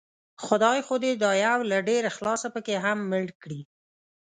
[0.45, 3.61] خدای خو دې دا يو له ډېر اخلاصه پکې هم مړ کړي